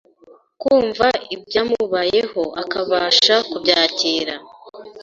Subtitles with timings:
[0.61, 4.35] kumva ibyamubayeho akabasha kubyakira